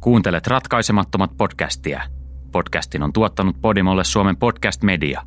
[0.00, 2.02] Kuuntelet ratkaisemattomat podcastia.
[2.52, 5.22] Podcastin on tuottanut Podimolle Suomen podcast media.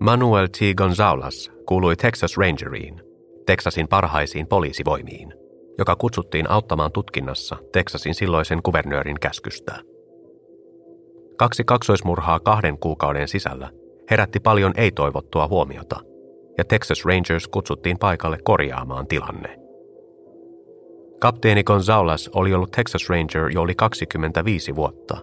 [0.00, 0.58] Manuel T.
[0.76, 3.02] Gonzalez kuului Texas Rangeriin,
[3.46, 5.39] Texasin parhaisiin poliisivoimiin,
[5.80, 9.74] joka kutsuttiin auttamaan tutkinnassa Texasin silloisen kuvernöörin käskystä.
[11.36, 13.70] Kaksi kaksoismurhaa kahden kuukauden sisällä
[14.10, 16.00] herätti paljon ei-toivottua huomiota,
[16.58, 19.58] ja Texas Rangers kutsuttiin paikalle korjaamaan tilanne.
[21.20, 25.16] Kapteeni Gonzalez oli ollut Texas Ranger jo oli 25 vuotta,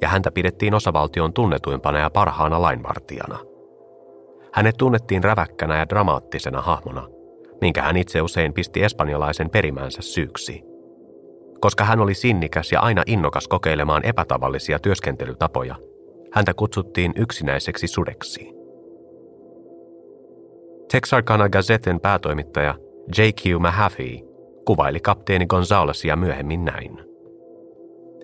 [0.00, 3.38] ja häntä pidettiin osavaltion tunnetuimpana ja parhaana lainvartijana–
[4.52, 7.08] hänet tunnettiin räväkkänä ja dramaattisena hahmona,
[7.62, 10.62] minkä hän itse usein pisti espanjalaisen perimänsä syyksi.
[11.60, 15.74] Koska hän oli sinnikäs ja aina innokas kokeilemaan epätavallisia työskentelytapoja,
[16.32, 18.48] häntä kutsuttiin yksinäiseksi sudeksi.
[20.92, 22.74] Texarkana Gazetten päätoimittaja
[23.18, 23.58] J.Q.
[23.60, 24.18] Mahaffey
[24.64, 27.00] kuvaili kapteeni Gonzalesia myöhemmin näin.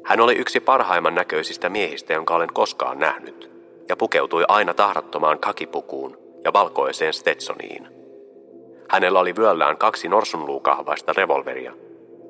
[0.04, 3.48] Hän oli yksi parhaimman näköisistä miehistä, jonka olen koskaan nähnyt–
[3.88, 7.97] ja pukeutui aina tahrattomaan kakipukuun ja valkoiseen Stetsoniin.
[8.88, 11.72] Hänellä oli vyöllään kaksi norsunluukahvaista revolveria,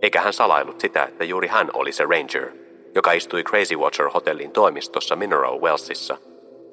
[0.02, 2.48] eikä hän salailut sitä, että juuri hän oli se ranger,
[2.94, 6.16] joka istui Crazy Watcher-hotellin toimistossa Mineral Wellsissa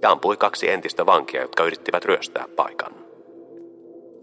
[0.02, 2.94] ja ampui kaksi entistä vankia, jotka yrittivät ryöstää paikan.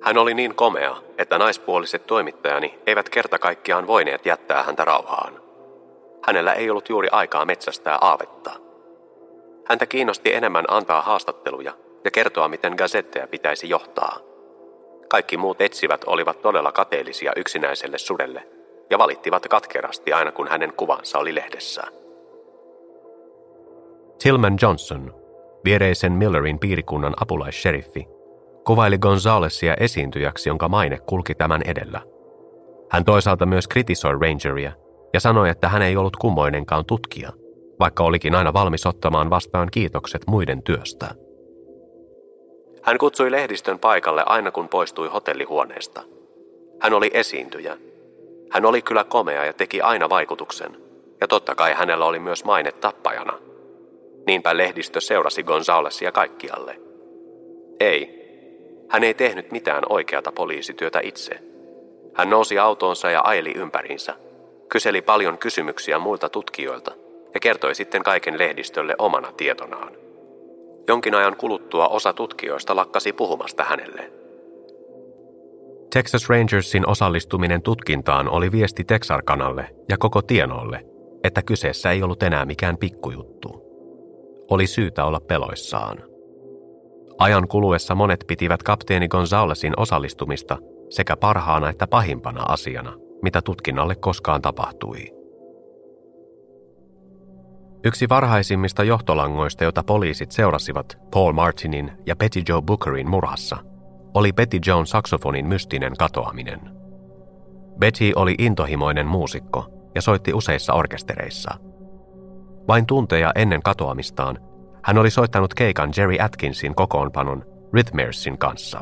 [0.01, 5.43] Hän oli niin komea, että naispuoliset toimittajani eivät kerta kaikkiaan voineet jättää häntä rauhaan.
[6.27, 8.51] Hänellä ei ollut juuri aikaa metsästää aavetta–
[9.65, 11.73] Häntä kiinnosti enemmän antaa haastatteluja
[12.05, 14.19] ja kertoa, miten gazetteja pitäisi johtaa.
[15.09, 18.49] Kaikki muut etsivät olivat todella kateellisia yksinäiselle sudelle
[18.91, 21.83] ja valittivat katkerasti aina kun hänen kuvansa oli lehdessä.
[24.23, 25.15] Tillman Johnson,
[25.65, 28.09] viereisen Millerin piirikunnan apulaissheriffi,
[28.67, 32.01] kuvaili Gonzalesia esiintyjäksi, jonka maine kulki tämän edellä.
[32.91, 34.73] Hän toisaalta myös kritisoi Rangeria
[35.15, 37.33] ja sanoi, että hän ei ollut kummoinenkaan tutkija–
[37.83, 41.15] vaikka olikin aina valmis ottamaan vastaan kiitokset muiden työstä.
[42.83, 46.03] Hän kutsui lehdistön paikalle aina kun poistui hotellihuoneesta.
[46.81, 47.79] Hän oli esiintyjä.
[48.51, 50.77] Hän oli kyllä komea ja teki aina vaikutuksen.
[51.21, 53.39] Ja totta kai hänellä oli myös maine tappajana.
[54.27, 56.81] Niinpä lehdistö seurasi Gonzalesia kaikkialle.
[57.81, 58.23] Ei,
[58.89, 61.39] hän ei tehnyt mitään oikeata poliisityötä itse.
[62.15, 64.15] Hän nousi autoonsa ja aili ympäriinsä.
[64.69, 66.93] Kyseli paljon kysymyksiä muilta tutkijoilta
[67.35, 70.02] ja kertoi sitten kaiken lehdistölle omana tietonaan.
[70.89, 74.13] Jonkin ajan kuluttua osa tutkijoista lakkasi puhumasta hänelle.
[75.93, 80.85] Texas Rangersin osallistuminen tutkintaan oli viesti Texarkanalle ja koko tienolle,
[81.25, 83.63] että kyseessä ei ollut enää mikään pikkujuttu.
[84.51, 85.99] Oli syytä olla peloissaan.
[87.19, 90.59] Ajan kuluessa monet pitivät kapteeni Gonzalesin osallistumista
[90.91, 92.93] sekä parhaana että pahimpana asiana,
[93.23, 95.22] mitä tutkinnalle koskaan tapahtui.
[97.85, 103.57] Yksi varhaisimmista johtolangoista, jota poliisit seurasivat Paul Martinin ja Betty Joe Bookerin murhassa,
[104.15, 106.61] oli Betty Joan saksofonin mystinen katoaminen.
[107.79, 111.55] Betty oli intohimoinen muusikko ja soitti useissa orkestereissa.
[112.69, 114.39] Vain tunteja ennen katoamistaan
[114.85, 118.81] hän oli soittanut keikan Jerry Atkinsin kokoonpanon Rhythmersin kanssa.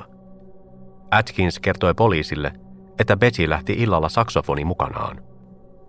[1.10, 2.52] Atkins kertoi poliisille,
[2.98, 5.22] että Betty lähti illalla saksofoni mukanaan–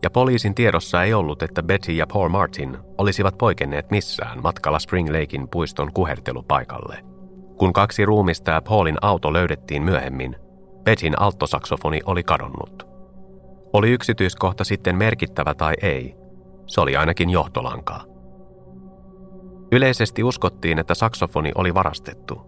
[0.03, 5.09] ja poliisin tiedossa ei ollut, että Betty ja Paul Martin olisivat poikenneet missään matkalla Spring
[5.09, 7.05] Lakein puiston kuhertelupaikalle.
[7.57, 10.35] Kun kaksi ruumista ja Paulin auto löydettiin myöhemmin,
[10.83, 12.87] Bettyn alttosaksofoni oli kadonnut.
[13.73, 16.15] Oli yksityiskohta sitten merkittävä tai ei,
[16.67, 18.03] se oli ainakin johtolankaa.
[19.71, 22.41] Yleisesti uskottiin, että saksofoni oli varastettu.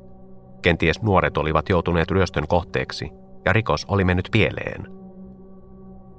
[0.62, 3.10] Kenties nuoret olivat joutuneet ryöstön kohteeksi
[3.46, 4.88] ja rikos oli mennyt pieleen–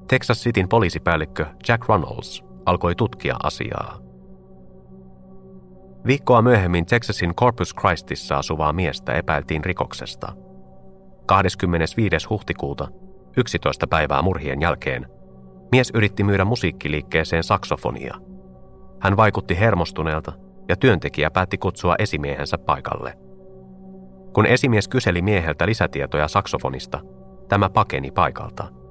[0.08, 3.98] Texas Cityn poliisipäällikkö Jack Runnels alkoi tutkia asiaa.
[6.06, 10.32] Viikkoa myöhemmin Texasin Corpus Christissa asuvaa miestä epäiltiin rikoksesta.
[11.26, 12.28] 25.
[12.30, 12.88] huhtikuuta,
[13.36, 15.06] 11 päivää murhien jälkeen,
[15.72, 18.14] mies yritti myydä musiikkiliikkeeseen saksofonia.
[19.00, 20.32] Hän vaikutti hermostuneelta
[20.68, 23.18] ja työntekijä päätti kutsua esimiehensä paikalle.
[24.32, 27.00] Kun esimies kyseli mieheltä lisätietoja saksofonista,
[27.48, 28.68] tämä pakeni paikalta–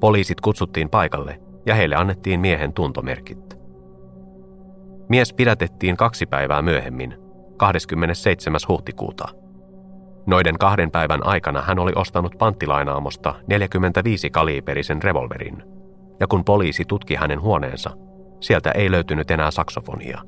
[0.00, 3.58] Poliisit kutsuttiin paikalle ja heille annettiin miehen tuntomerkit.
[5.08, 7.16] Mies pidätettiin kaksi päivää myöhemmin,
[7.56, 8.60] 27.
[8.68, 9.28] huhtikuuta.
[10.26, 15.62] Noiden kahden päivän aikana hän oli ostanut panttilainaamosta 45 kaliiperisen revolverin,
[16.20, 17.90] ja kun poliisi tutki hänen huoneensa,
[18.40, 20.20] sieltä ei löytynyt enää saksofonia.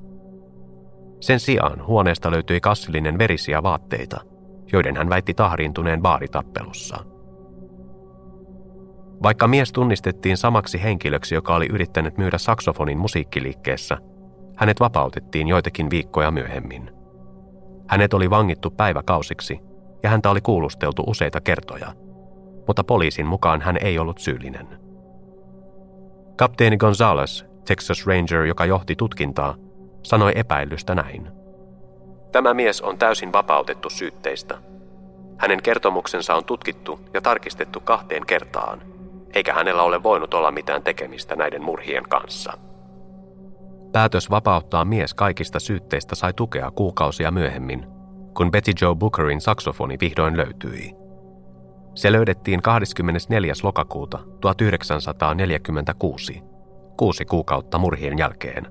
[1.21, 4.21] Sen sijaan huoneesta löytyi kassillinen verisiä vaatteita,
[4.73, 7.05] joiden hän väitti tahriintuneen baaritappelussa.
[9.23, 13.99] Vaikka mies tunnistettiin samaksi henkilöksi, joka oli yrittänyt myydä saksofonin musiikkiliikkeessä,
[14.57, 16.91] hänet vapautettiin joitakin viikkoja myöhemmin.
[17.89, 19.61] Hänet oli vangittu päiväkausiksi
[20.03, 21.93] ja häntä oli kuulusteltu useita kertoja,
[22.67, 24.69] mutta poliisin mukaan hän ei ollut syyllinen.
[26.37, 29.55] Kapteeni Gonzales, Texas Ranger, joka johti tutkintaa,
[30.03, 31.29] sanoi epäilystä näin.
[32.33, 34.59] Tämä mies on täysin vapautettu syytteistä.
[35.39, 38.83] Hänen kertomuksensa on tutkittu ja tarkistettu kahteen kertaan,
[39.35, 42.53] eikä hänellä ole voinut olla mitään tekemistä näiden murhien kanssa.
[43.93, 47.87] Päätös vapauttaa mies kaikista syytteistä sai tukea kuukausia myöhemmin,
[48.37, 50.95] kun Betty Joe Bookerin saksofoni vihdoin löytyi.
[51.95, 53.53] Se löydettiin 24.
[53.63, 56.43] lokakuuta 1946,
[56.97, 58.67] kuusi kuukautta murhien jälkeen,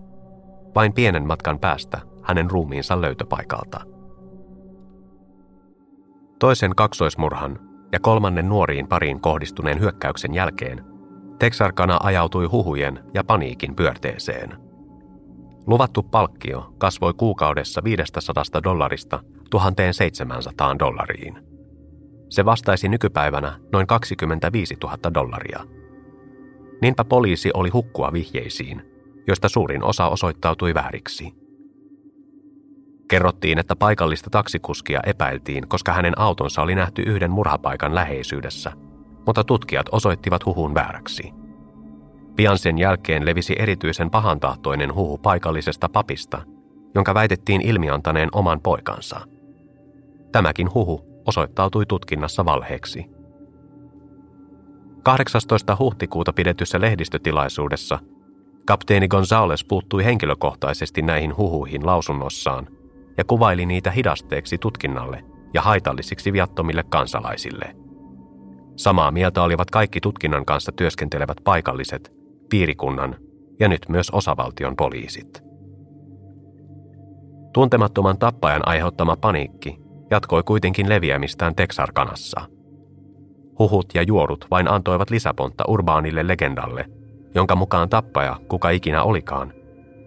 [0.75, 3.81] vain pienen matkan päästä hänen ruumiinsa löytöpaikalta.
[6.39, 10.89] Toisen kaksoismurhan ja kolmannen nuoriin pariin kohdistuneen hyökkäyksen jälkeen
[11.39, 14.57] Texarkana ajautui huhujen ja paniikin pyörteeseen.
[15.68, 21.39] Luvattu palkkio kasvoi kuukaudessa 500 dollarista 1700 dollariin.
[22.30, 25.63] Se vastaisi nykypäivänä noin 25 000 dollaria.
[26.81, 28.81] Niinpä poliisi oli hukkua vihjeisiin,
[29.27, 31.33] joista suurin osa osoittautui vääriksi.
[33.09, 38.71] Kerrottiin, että paikallista taksikuskia epäiltiin, koska hänen autonsa oli nähty yhden murhapaikan läheisyydessä,
[39.25, 41.33] mutta tutkijat osoittivat huhun vääräksi.
[42.35, 46.41] Pian sen jälkeen levisi erityisen pahantahtoinen huhu paikallisesta papista,
[46.95, 49.19] jonka väitettiin ilmiantaneen oman poikansa.
[50.31, 53.06] Tämäkin huhu osoittautui tutkinnassa valheeksi.
[55.03, 55.75] 18.
[55.79, 58.00] huhtikuuta pidetyssä lehdistötilaisuudessa
[58.65, 62.67] kapteeni Gonzales puuttui henkilökohtaisesti näihin huhuihin lausunnossaan–
[63.19, 65.24] ja kuvaili niitä hidasteeksi tutkinnalle
[65.54, 67.75] ja haitallisiksi viattomille kansalaisille.
[68.75, 72.13] Samaa mieltä olivat kaikki tutkinnan kanssa työskentelevät paikalliset,
[72.50, 73.16] piirikunnan
[73.60, 75.44] ja nyt myös osavaltion poliisit.
[77.54, 79.80] Tuntemattoman tappajan aiheuttama paniikki
[80.12, 82.42] jatkoi kuitenkin leviämistään Texarkanassa.
[83.60, 86.86] Huhut ja juorut vain antoivat lisäpontta urbaanille legendalle,
[87.36, 89.54] jonka mukaan tappaja, kuka ikinä olikaan,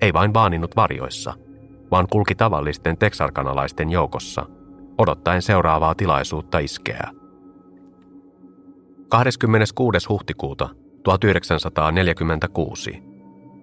[0.01, 1.35] ei vain vaaninut varjoissa–
[1.93, 4.47] vaan kulki tavallisten teksarkanalaisten joukossa,
[4.99, 7.11] odottaen seuraavaa tilaisuutta iskeä.
[9.09, 10.09] 26.
[10.09, 10.69] huhtikuuta
[11.03, 13.03] 1946,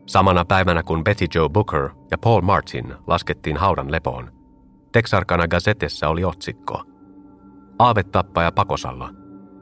[0.06, 4.32] samana päivänä kun Betty Joe Booker ja Paul Martin laskettiin haudan lepoon,
[4.92, 6.84] Texarkana Gazetessa oli otsikko
[7.80, 9.10] Aavetappaja pakosalla.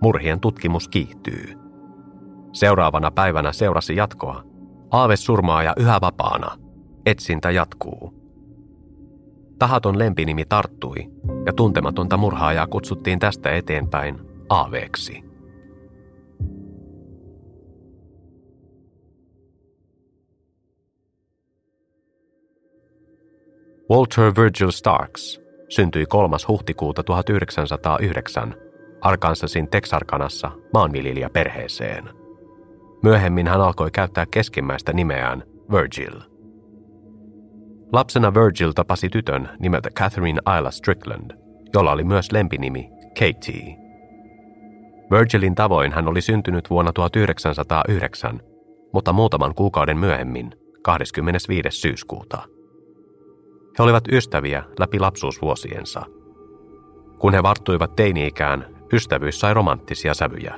[0.01, 1.53] Murhien tutkimus kiihtyy.
[2.53, 4.43] Seuraavana päivänä seurasi jatkoa.
[4.91, 6.57] Aave surmaaja yhä vapaana.
[7.05, 8.16] Etsintä jatkuu.
[9.59, 10.95] Tahaton lempinimi tarttui
[11.45, 14.19] ja tuntematonta murhaajaa kutsuttiin tästä eteenpäin
[14.49, 15.23] Aaveeksi.
[23.91, 26.37] Walter Virgil Starks syntyi 3.
[26.47, 28.55] huhtikuuta 1909
[29.01, 32.09] Arkansasin Texarkanassa maanviljelijäperheeseen.
[33.03, 36.21] Myöhemmin hän alkoi käyttää keskimmäistä nimeään Virgil–
[37.91, 41.31] Lapsena Virgil tapasi tytön nimeltä Catherine Isla Strickland,
[41.73, 43.77] jolla oli myös lempinimi Katie.
[45.11, 48.39] Virgilin tavoin hän oli syntynyt vuonna 1909,
[48.93, 50.51] mutta muutaman kuukauden myöhemmin,
[50.81, 51.71] 25.
[51.71, 52.37] syyskuuta.
[53.79, 56.05] He olivat ystäviä läpi lapsuusvuosiensa.
[57.19, 60.55] Kun he varttuivat teini-ikään, ystävyys sai romanttisia sävyjä.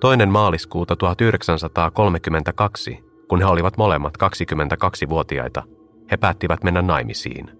[0.00, 5.62] Toinen maaliskuuta 1932 kun he olivat molemmat 22-vuotiaita,
[6.10, 7.50] he päättivät mennä naimisiin.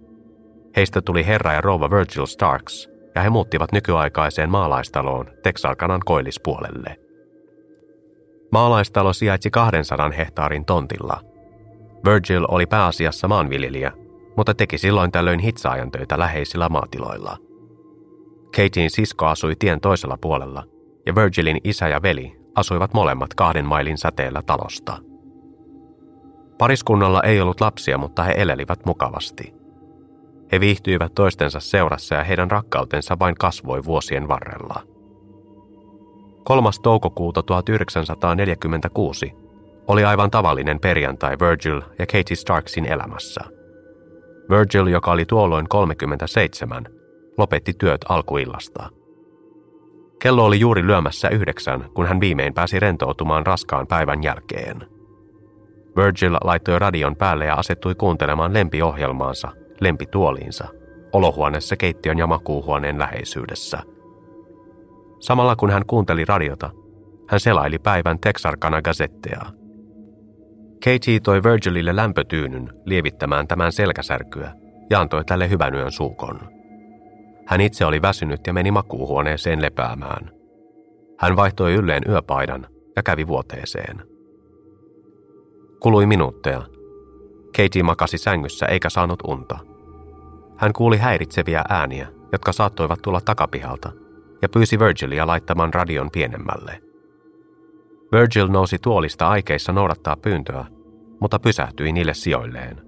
[0.77, 6.97] Heistä tuli herra ja rouva Virgil Starks, ja he muuttivat nykyaikaiseen maalaistaloon Texarkanan koillispuolelle.
[8.53, 11.21] Maalaistalo sijaitsi 200 hehtaarin tontilla.
[12.05, 13.93] Virgil oli pääasiassa maanviljelijä,
[14.37, 17.37] mutta teki silloin tällöin hitsaajan töitä läheisillä maatiloilla.
[18.57, 20.65] Katien sisko asui tien toisella puolella,
[21.07, 24.99] ja Virgilin isä ja veli asuivat molemmat kahden mailin säteellä talosta–
[26.61, 29.55] Pariskunnalla ei ollut lapsia, mutta he elelivät mukavasti.
[30.53, 34.83] He viihtyivät toistensa seurassa ja heidän rakkautensa vain kasvoi vuosien varrella.
[36.45, 36.69] 3.
[36.83, 39.33] toukokuuta 1946
[39.87, 43.41] oli aivan tavallinen perjantai Virgil ja Katie Starksin elämässä.
[44.51, 46.85] Virgil, joka oli tuolloin 37,
[47.39, 48.89] lopetti työt alkuillasta.
[50.23, 54.85] Kello oli juuri lyömässä yhdeksän, kun hän viimein pääsi rentoutumaan raskaan päivän jälkeen–
[55.97, 59.49] Virgil laittoi radion päälle ja asettui kuuntelemaan lempiohjelmaansa,
[59.81, 60.69] lempituoliinsa,
[61.13, 63.83] olohuoneessa keittiön ja makuuhuoneen läheisyydessä.
[65.21, 66.71] Samalla kun hän kuunteli radiota,
[67.29, 69.41] hän selaili päivän Texarkana gazettea.
[70.85, 74.53] Katie toi Virgilille lämpötyynyn lievittämään tämän selkäsärkyä
[74.91, 76.41] ja antoi tälle hyvän yön suukon.
[77.47, 80.31] Hän itse oli väsynyt ja meni makuuhuoneeseen lepäämään.
[81.19, 82.67] Hän vaihtoi ylleen yöpaidan
[82.97, 84.10] ja kävi vuoteeseen.
[85.81, 86.63] Kului minuutteja.
[87.57, 89.59] Katie makasi sängyssä eikä saanut unta.
[90.57, 93.93] Hän kuuli häiritseviä ääniä, jotka saattoivat tulla takapihalta,
[94.43, 96.83] ja pyysi Virgilia laittamaan radion pienemmälle.
[98.13, 100.65] Virgil nousi tuolista aikeissa noudattaa pyyntöä,
[101.21, 102.83] mutta pysähtyi niille sijoilleen.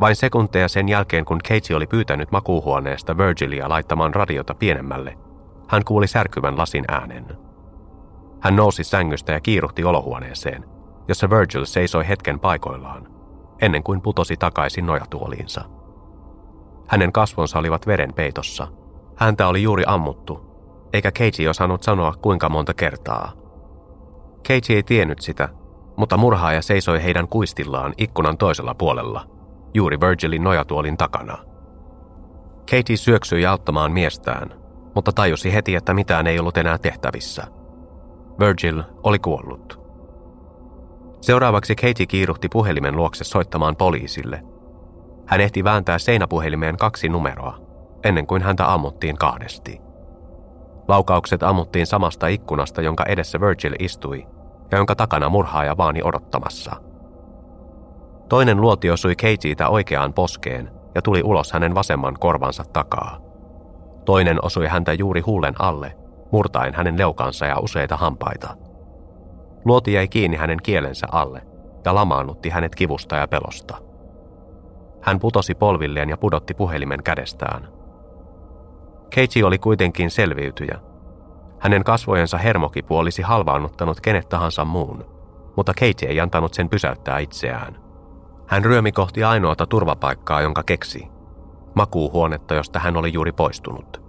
[0.00, 5.18] Vain sekunteja sen jälkeen, kun Katie oli pyytänyt makuuhuoneesta Virgilia laittamaan radiota pienemmälle,
[5.68, 7.51] hän kuuli särkyvän lasin äänen.
[8.42, 10.64] Hän nousi sängystä ja kiiruhti olohuoneeseen,
[11.08, 13.08] jossa Virgil seisoi hetken paikoillaan,
[13.60, 15.64] ennen kuin putosi takaisin nojatuoliinsa.
[16.88, 18.68] Hänen kasvonsa olivat veren peitossa.
[19.16, 20.40] Häntä oli juuri ammuttu,
[20.92, 23.32] eikä Katie osannut sanoa kuinka monta kertaa.
[24.36, 25.48] Katie ei tiennyt sitä,
[25.96, 29.26] mutta murhaaja seisoi heidän kuistillaan ikkunan toisella puolella,
[29.74, 31.38] juuri Virgilin nojatuolin takana.
[32.70, 34.54] Katie syöksyi auttamaan miestään,
[34.94, 37.61] mutta tajusi heti, että mitään ei ollut enää tehtävissä.
[38.40, 39.80] Virgil oli kuollut.
[41.20, 44.42] Seuraavaksi Katie kiiruhti puhelimen luokse soittamaan poliisille.
[45.26, 47.58] Hän ehti vääntää seinäpuhelimeen kaksi numeroa,
[48.04, 49.80] ennen kuin häntä ammuttiin kahdesti.
[50.88, 54.26] Laukaukset ammuttiin samasta ikkunasta, jonka edessä Virgil istui,
[54.70, 56.72] ja jonka takana murhaaja vaani odottamassa.
[58.28, 63.18] Toinen luoti osui Katietä oikeaan poskeen ja tuli ulos hänen vasemman korvansa takaa.
[64.04, 65.96] Toinen osui häntä juuri huulen alle,
[66.32, 68.56] murtaen hänen leukansa ja useita hampaita.
[69.64, 71.42] Luoti jäi kiinni hänen kielensä alle
[71.84, 73.76] ja lamaannutti hänet kivusta ja pelosta.
[75.02, 77.68] Hän putosi polvilleen ja pudotti puhelimen kädestään.
[79.10, 80.78] Keitsi oli kuitenkin selviytyjä.
[81.58, 85.04] Hänen kasvojensa hermokipu olisi halvaannuttanut kenet tahansa muun,
[85.56, 87.76] mutta Katie ei antanut sen pysäyttää itseään.
[88.46, 91.08] Hän ryömi kohti ainoata turvapaikkaa, jonka keksi.
[91.74, 94.01] Makuuhuonetta, josta hän oli juuri poistunut.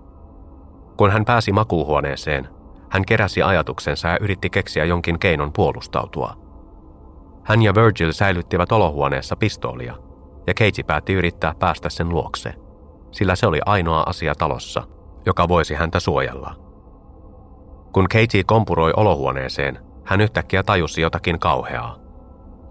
[0.97, 2.50] Kun hän pääsi makuuhuoneeseen,
[2.89, 6.33] hän keräsi ajatuksensa ja yritti keksiä jonkin keinon puolustautua.
[7.43, 9.95] Hän ja Virgil säilyttivät olohuoneessa pistoolia,
[10.47, 12.53] ja Katie päätti yrittää päästä sen luokse,
[13.12, 14.83] sillä se oli ainoa asia talossa,
[15.25, 16.55] joka voisi häntä suojella.
[17.93, 21.97] Kun Katie kompuroi olohuoneeseen, hän yhtäkkiä tajusi jotakin kauheaa.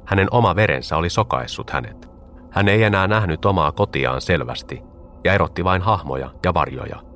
[0.07, 2.11] Hänen oma verensä oli sokaissut hänet.
[2.51, 4.83] Hän ei enää nähnyt omaa kotiaan selvästi
[5.25, 7.12] ja erotti vain hahmoja ja varjoja.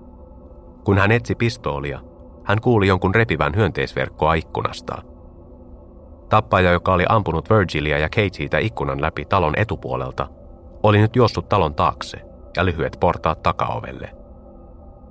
[0.87, 2.01] Kun hän etsi pistoolia,
[2.45, 5.03] hän kuuli jonkun repivän hyönteisverkkoa ikkunasta.
[6.29, 10.29] Tappaja, joka oli ampunut Virgilia ja Katieitä ikkunan läpi talon etupuolelta,
[10.83, 12.19] oli nyt juossut talon taakse
[12.57, 14.11] ja lyhyet portaat takaovelle.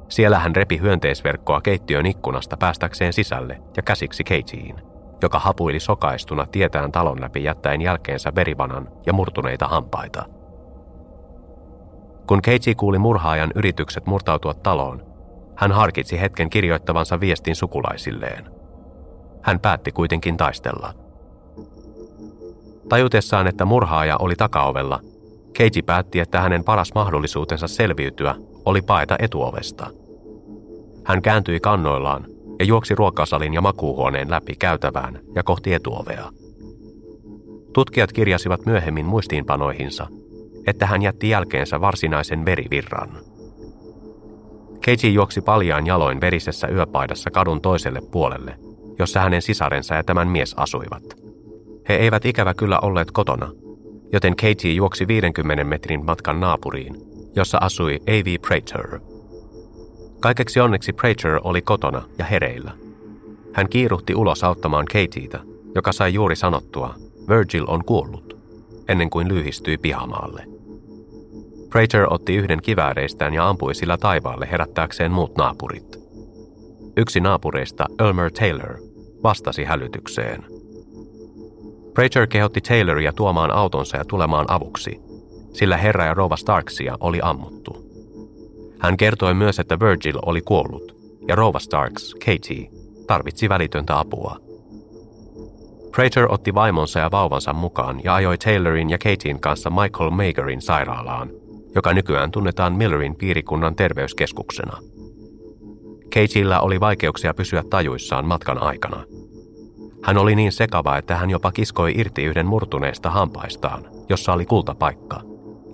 [0.09, 4.75] Siellä hän repi hyönteisverkkoa keittiön ikkunasta päästäkseen sisälle ja käsiksi Katiin,
[5.21, 10.25] joka hapuili sokaistuna tietään talon läpi jättäen jälkeensä verivanan ja murtuneita hampaita.
[12.27, 15.14] Kun Katie kuuli murhaajan yritykset murtautua taloon,
[15.55, 18.45] hän harkitsi hetken kirjoittavansa viestin sukulaisilleen.
[19.41, 20.93] Hän päätti kuitenkin taistella.
[22.89, 24.99] Tajutessaan, että murhaaja oli takaovella,
[25.53, 28.35] Keiji päätti, että hänen paras mahdollisuutensa selviytyä
[28.65, 29.87] oli paeta etuovesta.
[31.05, 32.25] Hän kääntyi kannoillaan
[32.59, 36.29] ja juoksi ruokasalin ja makuuhuoneen läpi käytävään ja kohti etuovea.
[37.73, 40.07] Tutkijat kirjasivat myöhemmin muistiinpanoihinsa,
[40.67, 43.09] että hän jätti jälkeensä varsinaisen verivirran–
[44.85, 48.59] Keiji juoksi paljaan jaloin verisessä yöpaidassa kadun toiselle puolelle,
[48.99, 51.03] jossa hänen sisarensa ja tämän mies asuivat.
[51.89, 53.51] He eivät ikävä kyllä olleet kotona,
[54.13, 56.95] joten Katie juoksi 50 metrin matkan naapuriin,
[57.35, 58.35] jossa asui A.V.
[58.47, 58.99] Prater.
[60.19, 62.71] Kaikeksi onneksi Prater oli kotona ja hereillä.
[63.53, 65.39] Hän kiiruhti ulos auttamaan Katietä,
[65.75, 66.95] joka sai juuri sanottua,
[67.29, 68.37] Virgil on kuollut,
[68.87, 70.54] ennen kuin lyhistyi pihamaalle.
[71.69, 75.99] Prater otti yhden kivääreistään ja ampui sillä taivaalle herättääkseen muut naapurit.
[76.97, 78.77] Yksi naapureista, Elmer Taylor,
[79.23, 80.45] vastasi hälytykseen.
[81.93, 84.99] Prater kehotti Tayloria tuomaan autonsa ja tulemaan avuksi,
[85.53, 87.85] sillä herra ja rouva Starksia oli ammuttu.
[88.79, 90.95] Hän kertoi myös, että Virgil oli kuollut
[91.27, 92.69] ja rouva Starks, Katie,
[93.07, 94.37] tarvitsi välitöntä apua.
[95.91, 101.29] Prater otti vaimonsa ja vauvansa mukaan ja ajoi Taylorin ja Katien kanssa Michael Magerin sairaalaan–
[101.75, 104.77] joka nykyään tunnetaan Millerin piirikunnan terveyskeskuksena.
[106.09, 109.03] Keitillä oli vaikeuksia pysyä tajuissaan matkan aikana.
[110.03, 115.21] Hän oli niin sekava, että hän jopa kiskoi irti yhden murtuneesta hampaistaan, jossa oli kultapaikka,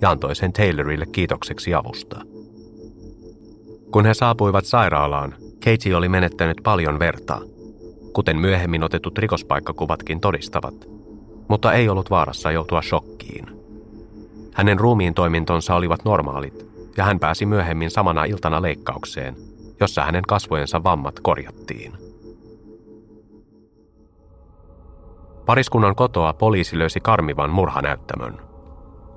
[0.00, 2.20] ja antoi sen Taylorille kiitokseksi avusta.
[3.90, 7.38] Kun he saapuivat sairaalaan, Katie oli menettänyt paljon verta,
[8.12, 10.74] kuten myöhemmin otetut rikospaikkakuvatkin todistavat,
[11.48, 13.61] mutta ei ollut vaarassa joutua shokkiin.
[14.54, 16.66] Hänen ruumiin toimintonsa olivat normaalit,
[16.96, 19.36] ja hän pääsi myöhemmin samana iltana leikkaukseen,
[19.80, 21.92] jossa hänen kasvojensa vammat korjattiin.
[25.46, 28.40] Pariskunnan kotoa poliisi löysi karmivan murhanäyttämön.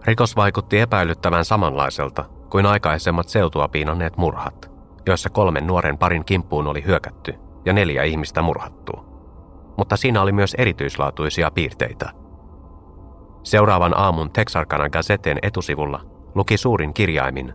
[0.06, 4.72] Rikos vaikutti epäilyttävän samanlaiselta kuin aikaisemmat seutua piinanneet murhat,
[5.06, 7.34] joissa kolmen nuoren parin kimppuun oli hyökätty
[7.65, 8.92] ja neljä ihmistä murhattu.
[9.77, 12.25] Mutta siinä oli myös erityislaatuisia piirteitä.
[13.45, 16.01] Seuraavan aamun Texarkana Gazetten etusivulla
[16.35, 17.53] luki suurin kirjaimin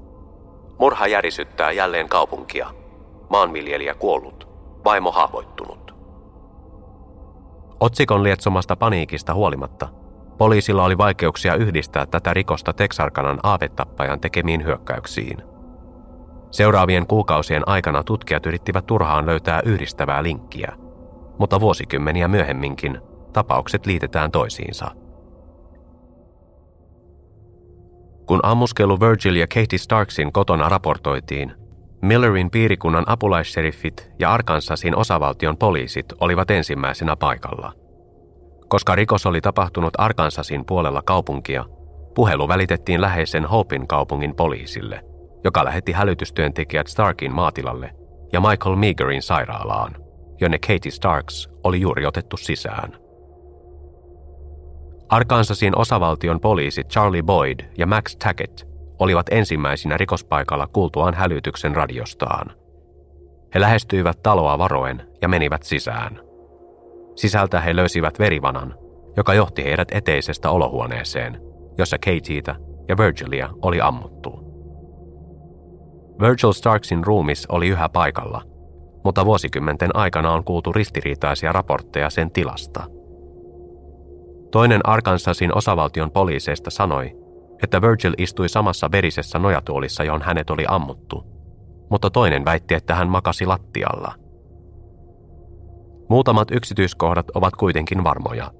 [0.78, 2.70] Murha järisyttää jälleen kaupunkia.
[3.30, 4.49] Maanviljelijä kuollut.
[4.85, 5.94] Vaimo haavoittunut.
[7.80, 9.88] Otsikon lietsomasta paniikista huolimatta,
[10.38, 15.42] poliisilla oli vaikeuksia yhdistää tätä rikosta Texarkanan aavetappajan tekemiin hyökkäyksiin.
[16.50, 20.73] Seuraavien kuukausien aikana tutkijat yrittivät turhaan löytää yhdistävää linkkiä,
[21.38, 23.00] mutta vuosikymmeniä myöhemminkin
[23.32, 24.90] tapaukset liitetään toisiinsa.
[28.31, 31.53] Kun ammuskelu Virgil ja Katie Starksin kotona raportoitiin,
[32.03, 37.73] Millerin piirikunnan apulaisseriffit ja Arkansasin osavaltion poliisit olivat ensimmäisenä paikalla.
[38.69, 41.65] Koska rikos oli tapahtunut Arkansasin puolella kaupunkia,
[42.15, 45.05] puhelu välitettiin läheisen Hopin kaupungin poliisille,
[45.45, 47.91] joka lähetti hälytystyöntekijät Starkin maatilalle
[48.33, 49.97] ja Michael Meagerin sairaalaan,
[50.41, 53.10] jonne Katie Starks oli juuri otettu sisään.
[55.11, 58.62] Arkansasin osavaltion poliisit Charlie Boyd ja Max Tackett
[58.99, 62.52] olivat ensimmäisinä rikospaikalla kuultuaan hälytyksen radiostaan.
[63.55, 66.21] He lähestyivät taloa varoen ja menivät sisään.
[67.17, 68.75] Sisältä he löysivät verivanan,
[69.17, 71.40] joka johti heidät eteisestä olohuoneeseen,
[71.79, 72.55] jossa Katietä
[72.88, 74.31] ja Virgilia oli ammuttu.
[76.20, 78.42] Virgil Starksin ruumis oli yhä paikalla,
[79.05, 82.85] mutta vuosikymmenten aikana on kuultu ristiriitaisia raportteja sen tilasta–
[84.51, 87.17] Toinen Arkansasin osavaltion poliiseista sanoi,
[87.63, 91.25] että Virgil istui samassa verisessä nojatuolissa, johon hänet oli ammuttu,
[91.91, 94.15] mutta toinen väitti, että hän makasi lattialla.
[96.09, 98.51] Muutamat yksityiskohdat ovat kuitenkin varmoja.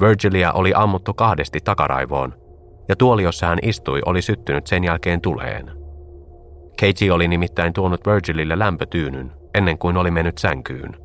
[0.00, 2.34] Virgilia oli ammuttu kahdesti takaraivoon,
[2.88, 5.70] ja tuoli, jossa hän istui, oli syttynyt sen jälkeen tuleen.
[6.80, 10.96] Katie oli nimittäin tuonut Virgilille lämpötyynyn ennen kuin oli mennyt sänkyyn,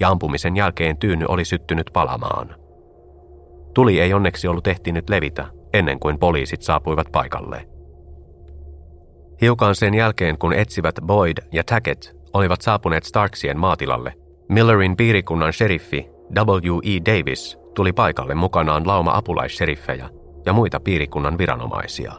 [0.00, 2.59] ja ampumisen jälkeen tyyny oli syttynyt palamaan.
[3.74, 7.68] Tuli ei onneksi ollut ehtinyt levitä ennen kuin poliisit saapuivat paikalle.
[9.40, 14.12] Hiukan sen jälkeen, kun etsivät Boyd ja Tackett olivat saapuneet Starksien maatilalle,
[14.48, 17.00] Millerin piirikunnan sheriffi W.E.
[17.06, 20.08] Davis tuli paikalle mukanaan lauma apulaisseriffejä
[20.46, 22.12] ja muita piirikunnan viranomaisia.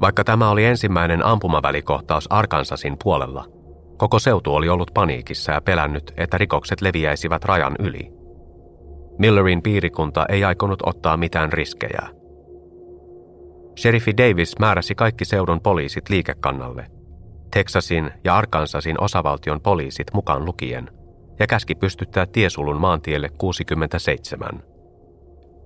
[0.00, 3.44] Vaikka tämä oli ensimmäinen ampumavälikohtaus Arkansasin puolella,
[3.96, 8.12] koko seutu oli ollut paniikissa ja pelännyt, että rikokset leviäisivät rajan yli–
[9.18, 12.08] Millerin piirikunta ei aikonut ottaa mitään riskejä.
[13.78, 16.86] Sheriffi Davis määräsi kaikki seudun poliisit liikekannalle,
[17.50, 20.90] Texasin ja Arkansasin osavaltion poliisit mukaan lukien,
[21.38, 24.62] ja käski pystyttää tiesulun maantielle 67.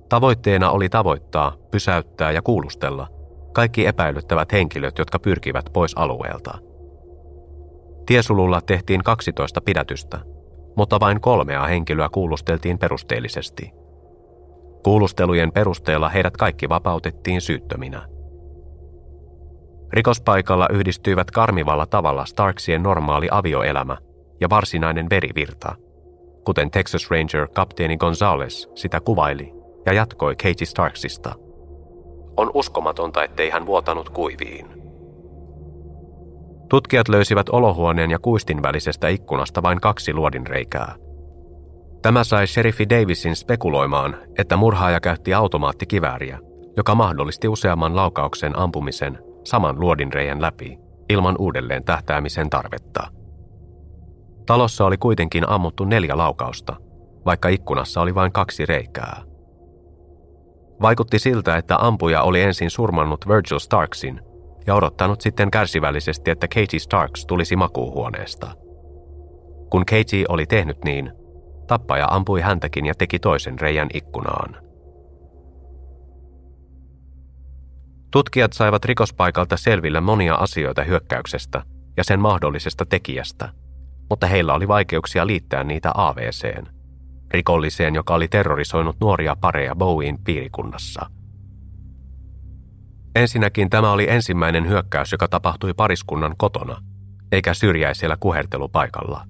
[0.08, 3.08] Tavoitteena oli tavoittaa, pysäyttää ja kuulustella
[3.52, 6.58] kaikki epäilyttävät henkilöt, jotka pyrkivät pois alueelta.
[8.06, 10.20] Tiesululla tehtiin 12 pidätystä–
[10.76, 13.70] mutta vain kolmea henkilöä kuulusteltiin perusteellisesti.
[14.84, 18.08] Kuulustelujen perusteella heidät kaikki vapautettiin syyttöminä.
[19.92, 23.96] Rikospaikalla yhdistyivät karmivalla tavalla Starksien normaali avioelämä
[24.40, 25.74] ja varsinainen verivirta,
[26.44, 29.52] kuten Texas Ranger kapteeni Gonzales sitä kuvaili
[29.86, 31.34] ja jatkoi Katie Starksista.
[32.36, 34.85] On uskomatonta, ettei hän vuotanut kuiviin.
[36.68, 40.94] Tutkijat löysivät olohuoneen ja kuistin välisestä ikkunasta vain kaksi luodinreikää.
[42.02, 46.38] Tämä sai sheriffi Davisin spekuloimaan, että murhaaja käytti automaattikivääriä,
[46.76, 53.08] joka mahdollisti useamman laukauksen ampumisen saman luodinreijän läpi ilman uudelleen tähtäämisen tarvetta.
[54.46, 56.76] Talossa oli kuitenkin ammuttu neljä laukausta,
[57.26, 59.22] vaikka ikkunassa oli vain kaksi reikää.
[60.82, 64.20] Vaikutti siltä, että ampuja oli ensin surmannut Virgil Starksin
[64.66, 68.50] ja odottanut sitten kärsivällisesti, että Katie Starks tulisi makuuhuoneesta.
[69.70, 71.12] Kun Katie oli tehnyt niin,
[71.66, 74.56] tappaja ampui häntäkin ja teki toisen reijän ikkunaan.
[78.10, 81.62] Tutkijat saivat rikospaikalta selville monia asioita hyökkäyksestä
[81.96, 83.48] ja sen mahdollisesta tekijästä,
[84.10, 86.68] mutta heillä oli vaikeuksia liittää niitä AVCen.
[87.30, 91.06] rikolliseen, joka oli terrorisoinut nuoria pareja Bowien piirikunnassa.
[93.16, 96.82] Ensinnäkin tämä oli ensimmäinen hyökkäys, joka tapahtui pariskunnan kotona,
[97.32, 99.26] eikä syrjäisellä kuhertelupaikalla.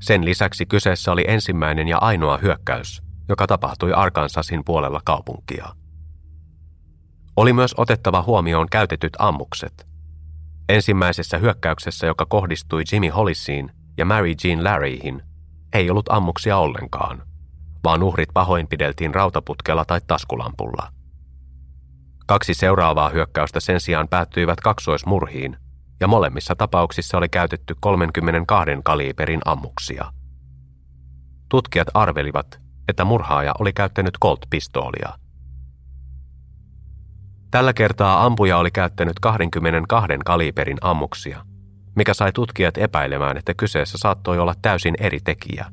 [0.00, 5.66] Sen lisäksi kyseessä oli ensimmäinen ja ainoa hyökkäys, joka tapahtui Arkansasin puolella kaupunkia.
[7.36, 9.86] Oli myös otettava huomioon käytetyt ammukset.
[10.68, 15.22] Ensimmäisessä hyökkäyksessä, joka kohdistui Jimmy Hollisiin ja Mary Jean Larryihin,
[15.72, 17.22] ei ollut ammuksia ollenkaan,
[17.84, 20.99] vaan uhrit pahoinpideltiin rautaputkella tai taskulampulla.
[22.30, 25.56] Kaksi seuraavaa hyökkäystä sen sijaan päättyivät kaksoismurhiin,
[26.00, 30.12] ja molemmissa tapauksissa oli käytetty 32 kaliiperin ammuksia.
[31.48, 35.12] Tutkijat arvelivat, että murhaaja oli käyttänyt Colt-pistoolia.
[37.50, 41.44] Tällä kertaa ampuja oli käyttänyt 22 kaliiperin ammuksia,
[41.96, 45.66] mikä sai tutkijat epäilemään, että kyseessä saattoi olla täysin eri tekijä.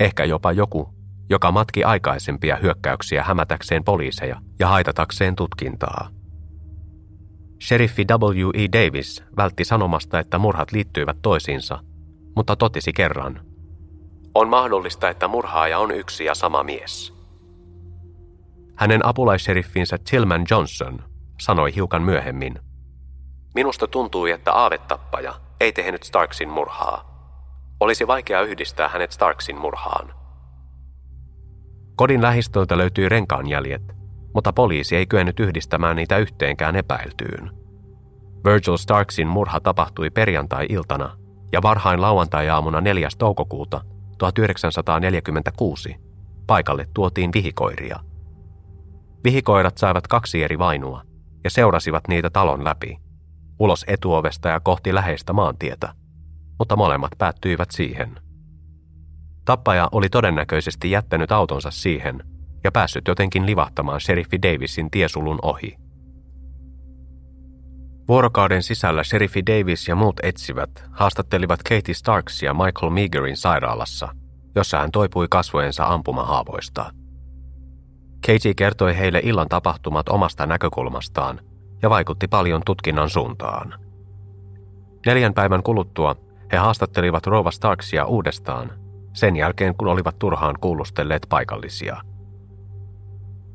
[0.00, 0.95] Ehkä jopa joku,
[1.30, 6.08] joka matki aikaisempia hyökkäyksiä hämätäkseen poliiseja ja haitatakseen tutkintaa.
[7.62, 8.68] Sheriffi W.E.
[8.72, 11.78] Davis vältti sanomasta, että murhat liittyivät toisiinsa,
[12.36, 13.40] mutta totesi kerran.
[14.34, 17.14] On mahdollista, että murhaaja on yksi ja sama mies.
[18.76, 20.98] Hänen apulaisheriffinsä Tillman Johnson
[21.40, 22.58] sanoi hiukan myöhemmin.
[23.54, 27.16] Minusta tuntui, että aavetappaja ei tehnyt Starksin murhaa.
[27.80, 30.25] Olisi vaikea yhdistää hänet Starksin murhaan.
[31.96, 33.82] Kodin lähistöltä löytyi renkaanjäljet,
[34.34, 37.50] mutta poliisi ei kyennyt yhdistämään niitä yhteenkään epäiltyyn.
[38.44, 41.16] Virgil Starksin murha tapahtui perjantai-iltana
[41.52, 43.08] ja varhain lauantai-aamuna 4.
[43.18, 43.80] toukokuuta
[44.18, 45.96] 1946
[46.46, 48.00] paikalle tuotiin vihikoiria.
[49.24, 51.02] Vihikoirat saivat kaksi eri vainua
[51.44, 52.98] ja seurasivat niitä talon läpi,
[53.58, 55.92] ulos etuovesta ja kohti läheistä maantietä,
[56.58, 58.25] mutta molemmat päättyivät siihen.
[59.46, 62.24] Tappaja oli todennäköisesti jättänyt autonsa siihen
[62.64, 65.76] ja päässyt jotenkin livahtamaan sheriffi Davisin tiesulun ohi.
[68.08, 74.08] Vuorokauden sisällä sheriffi Davis ja muut etsivät haastattelivat Katie Starksia Michael Meagerin sairaalassa,
[74.54, 76.90] jossa hän toipui kasvojensa ampumahaavoista.
[78.26, 81.40] Katie kertoi heille illan tapahtumat omasta näkökulmastaan
[81.82, 83.74] ja vaikutti paljon tutkinnan suuntaan.
[85.06, 86.16] Neljän päivän kuluttua
[86.52, 88.85] he haastattelivat Rova Starksia uudestaan,
[89.16, 92.00] sen jälkeen kun olivat turhaan kuulustelleet paikallisia.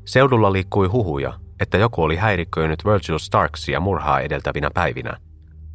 [0.04, 5.16] Seudulla liikkui huhuja, että joku oli häiriköinyt Virgil Starksia murhaa edeltävinä päivinä,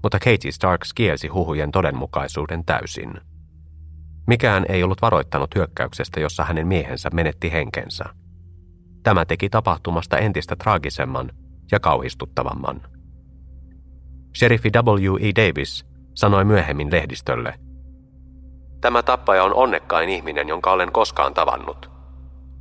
[0.03, 3.13] mutta Katie Starks kielsi huhujen todenmukaisuuden täysin.
[4.27, 8.05] Mikään ei ollut varoittanut hyökkäyksestä, jossa hänen miehensä menetti henkensä.
[9.03, 11.31] Tämä teki tapahtumasta entistä traagisemman
[11.71, 12.81] ja kauhistuttavamman.
[14.37, 15.31] Sheriffi W.E.
[15.35, 17.66] Davis sanoi myöhemmin lehdistölle.
[18.81, 21.91] Tämä tappaja on onnekkain ihminen, jonka olen koskaan tavannut.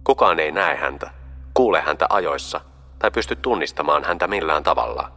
[0.04, 1.10] Kukaan ei näe häntä,
[1.54, 2.60] kuule häntä ajoissa
[2.98, 5.12] tai pysty tunnistamaan häntä millään tavalla.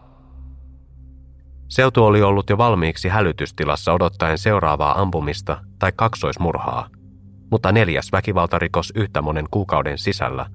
[1.69, 6.89] Seutu oli ollut jo valmiiksi hälytystilassa odottaen seuraavaa ampumista tai kaksoismurhaa,
[7.51, 10.45] mutta neljäs väkivaltarikos yhtä monen kuukauden sisällä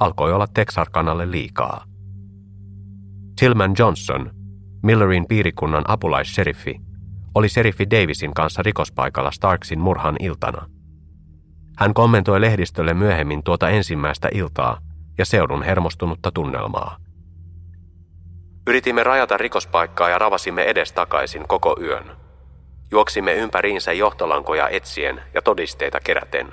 [0.00, 1.84] alkoi olla Texarkanalle liikaa.
[3.40, 4.30] Tillman Johnson,
[4.82, 6.80] Millerin piirikunnan apulaisseriffi,
[7.34, 10.66] oli seriffi Davisin kanssa rikospaikalla Starksin murhan iltana.
[11.78, 14.78] Hän kommentoi lehdistölle myöhemmin tuota ensimmäistä iltaa
[15.18, 16.96] ja seudun hermostunutta tunnelmaa.
[18.66, 22.16] Yritimme rajata rikospaikkaa ja ravasimme edestakaisin koko yön.
[22.90, 26.52] Juoksimme ympäriinsä johtolankoja etsien ja todisteita keräten.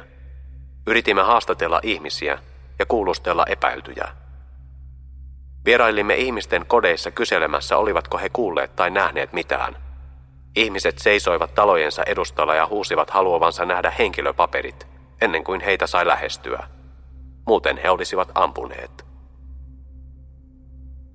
[0.88, 2.38] Yritimme haastatella ihmisiä
[2.80, 4.08] ja kuulustella epäiltyjä.
[5.66, 9.91] Vierailimme ihmisten kodeissa kyselemässä, olivatko he kuulleet tai nähneet mitään.
[10.56, 14.88] Ihmiset seisoivat talojensa edustalla ja huusivat haluavansa nähdä henkilöpaperit,
[15.22, 16.68] ennen kuin heitä sai lähestyä.
[17.48, 19.06] Muuten he olisivat ampuneet.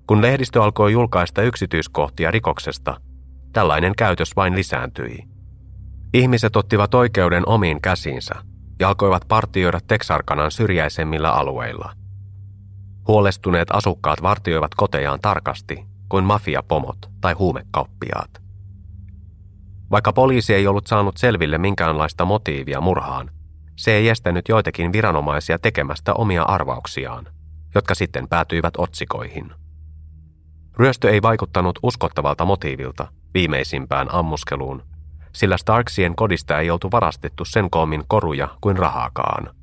[0.06, 3.00] Kun lehdistö alkoi julkaista yksityiskohtia rikoksesta,
[3.52, 5.18] tällainen käytös vain lisääntyi.
[6.14, 8.34] Ihmiset ottivat oikeuden omiin käsiinsä
[8.80, 11.92] ja alkoivat partioida Texarkanan syrjäisemmillä alueilla.
[13.08, 18.45] Huolestuneet asukkaat vartioivat kotejaan tarkasti kuin mafiapomot tai huumekauppiaat.
[19.90, 23.30] Vaikka poliisi ei ollut saanut selville minkäänlaista motiivia murhaan,
[23.76, 27.26] se ei estänyt joitakin viranomaisia tekemästä omia arvauksiaan,
[27.74, 29.52] jotka sitten päätyivät otsikoihin.
[30.78, 34.82] Ryöstö ei vaikuttanut uskottavalta motiivilta viimeisimpään ammuskeluun,
[35.32, 39.54] sillä Starksien kodista ei oltu varastettu sen koomin koruja kuin rahaakaan.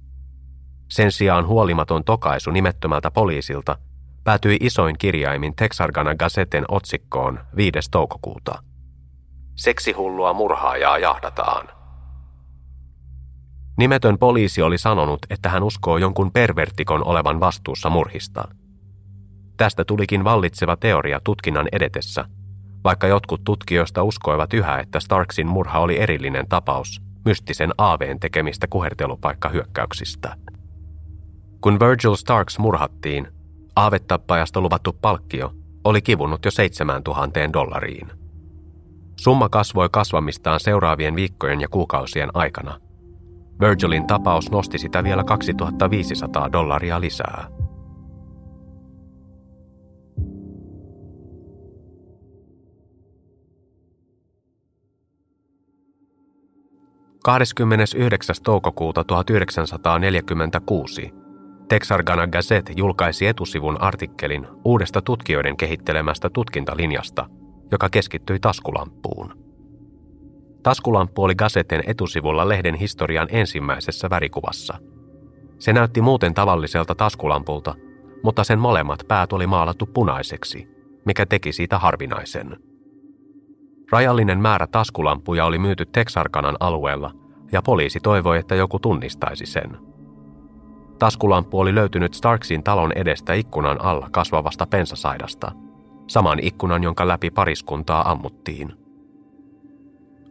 [0.89, 3.77] Sen sijaan huolimaton tokaisu nimettömältä poliisilta
[4.23, 7.71] päätyi isoin kirjaimin Texarkana Gazetten otsikkoon 5.
[7.91, 8.63] toukokuuta.
[9.55, 11.69] Seksihullua murhaajaa jahdataan.
[13.77, 18.43] Nimetön poliisi oli sanonut, että hän uskoo jonkun pervertikon olevan vastuussa murhista.
[19.57, 22.25] Tästä tulikin vallitseva teoria tutkinnan edetessä,
[22.83, 30.35] vaikka jotkut tutkijoista uskoivat yhä, että Starksin murha oli erillinen tapaus mystisen aaveen tekemistä kuhertelupaikkahyökkäyksistä.
[31.61, 33.27] Kun Virgil Starks murhattiin,
[33.75, 38.22] aavettappajasta luvattu palkkio oli kivunut jo 7000 dollariin.
[39.19, 42.79] Summa kasvoi kasvamistaan seuraavien viikkojen ja kuukausien aikana.
[43.59, 47.47] Virgilin tapaus nosti sitä vielä 2500 dollaria lisää.
[57.27, 57.31] ...29.
[58.43, 61.13] toukokuuta 1946
[61.69, 67.29] Texarkana Gazette julkaisi etusivun artikkelin uudesta tutkijoiden kehittelemästä tutkintalinjasta,
[67.73, 69.33] joka keskittyi taskulampuun.
[70.63, 74.77] Taskulamppu oli Gazetten etusivulla lehden historian ensimmäisessä värikuvassa.
[75.59, 77.75] Se näytti muuten tavalliselta taskulampulta,
[78.23, 80.67] mutta sen molemmat päät oli maalattu punaiseksi,
[81.05, 82.57] mikä teki siitä harvinaisen.
[83.91, 87.11] Rajallinen määrä taskulampuja oli myyty Texarkanan alueella,
[87.51, 89.77] ja poliisi toivoi, että joku tunnistaisi sen–
[90.99, 95.51] Taskulamppu oli löytynyt Starksin talon edestä ikkunan alla kasvavasta pensasaidasta.
[96.07, 98.73] Saman ikkunan, jonka läpi pariskuntaa ammuttiin.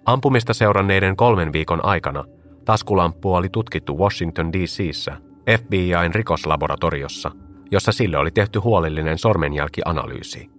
[0.04, 2.24] Ampumista seuranneiden kolmen viikon aikana
[2.64, 5.16] taskulamppua oli tutkittu Washington DC:ssä
[5.58, 7.30] FBI:n rikoslaboratoriossa,
[7.70, 10.50] jossa sille oli tehty huolellinen sormenjälkianalyysi.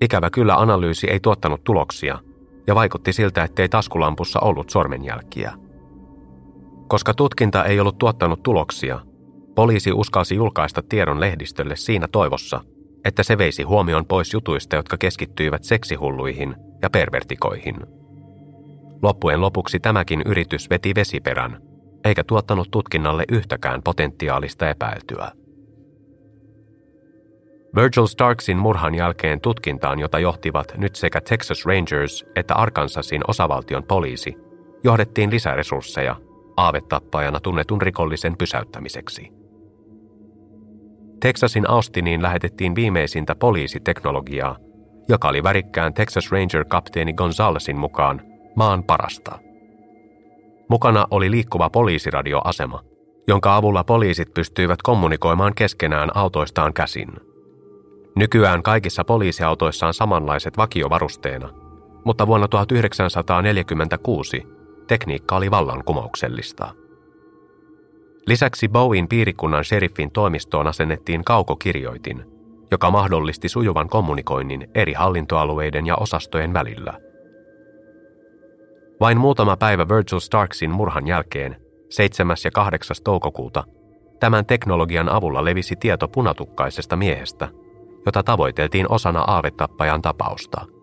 [0.00, 2.18] Ikävä kyllä analyysi ei tuottanut tuloksia,
[2.66, 5.52] ja vaikutti siltä, ettei taskulampussa ollut sormenjälkiä–
[6.88, 9.00] koska tutkinta ei ollut tuottanut tuloksia,
[9.54, 12.60] poliisi uskalsi julkaista tiedon lehdistölle siinä toivossa,
[13.06, 17.76] että se veisi huomion pois jutuista, jotka keskittyivät seksihulluihin ja pervertikoihin.
[19.02, 21.62] Loppujen lopuksi tämäkin yritys veti vesiperän,
[22.04, 25.32] eikä tuottanut tutkinnalle yhtäkään potentiaalista epäiltyä.
[27.76, 34.36] Virgil Starksin murhan jälkeen tutkintaan, jota johtivat nyt sekä Texas Rangers että Arkansasin osavaltion poliisi,
[34.84, 36.16] johdettiin lisäresursseja
[36.56, 39.45] aavetappajana tunnetun rikollisen pysäyttämiseksi.
[41.20, 44.56] Texasin Austiniin lähetettiin viimeisintä poliisiteknologiaa,
[45.08, 48.22] joka oli värikkään Texas Ranger-kapteeni Gonzalesin mukaan
[48.56, 49.38] maan parasta.
[50.70, 52.82] Mukana oli liikkuva poliisiradioasema,
[53.28, 57.08] jonka avulla poliisit pystyivät kommunikoimaan keskenään autoistaan käsin.
[58.16, 61.48] Nykyään kaikissa poliisiautoissa on samanlaiset vakiovarusteena,
[62.04, 64.42] mutta vuonna 1946
[64.86, 66.85] tekniikka oli vallankumouksellista.
[68.26, 72.24] Lisäksi Bowen piirikunnan sheriffin toimistoon asennettiin kaukokirjoitin,
[72.70, 77.00] joka mahdollisti sujuvan kommunikoinnin eri hallintoalueiden ja osastojen välillä.
[79.00, 81.56] Vain muutama päivä Virgil Starksin murhan jälkeen,
[81.90, 82.36] 7.
[82.44, 82.96] ja 8.
[83.04, 83.64] toukokuuta,
[84.20, 87.48] tämän teknologian avulla levisi tieto punatukkaisesta miehestä,
[88.06, 90.66] jota tavoiteltiin osana aavetappajan tapausta–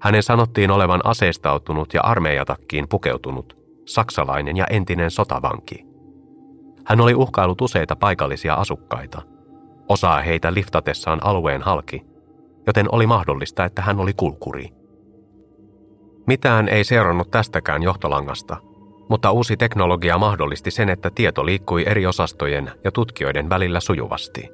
[0.00, 5.85] hänen sanottiin olevan aseistautunut ja armeijatakkiin pukeutunut, saksalainen ja entinen sotavanki.
[6.86, 9.22] Hän oli uhkailut useita paikallisia asukkaita.
[9.88, 12.06] Osaa heitä liftatessaan alueen halki,
[12.66, 14.68] joten oli mahdollista, että hän oli kulkuri.
[16.26, 18.56] Mitään ei seurannut tästäkään johtolangasta,
[19.08, 24.48] mutta uusi teknologia mahdollisti sen, että tieto liikkui eri osastojen ja tutkijoiden välillä sujuvasti.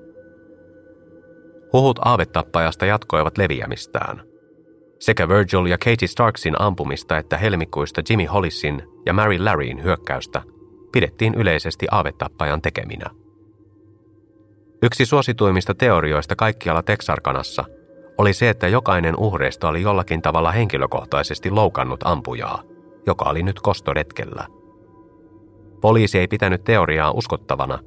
[1.73, 4.23] Huhut aavettappajasta jatkoivat leviämistään–
[5.03, 10.43] sekä Virgil ja Katie Starksin ampumista että helmikuista Jimmy Hollisin ja Mary Larryin hyökkäystä
[10.93, 13.11] pidettiin yleisesti aavetappajan tekeminä.
[14.83, 17.65] Yksi suosituimmista teorioista kaikkialla Texarkanassa
[18.19, 22.63] oli se, että jokainen uhreista oli jollakin tavalla henkilökohtaisesti loukannut ampujaa,
[23.07, 24.47] joka oli nyt kostoretkellä.
[25.81, 27.79] Poliisi ei pitänyt teoriaa uskottavana,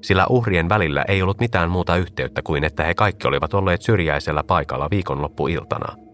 [0.00, 4.44] sillä uhrien välillä ei ollut mitään muuta yhteyttä kuin että he kaikki olivat olleet syrjäisellä
[4.44, 5.96] paikalla viikonloppuiltana–